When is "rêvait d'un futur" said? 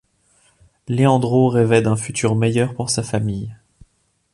1.49-2.35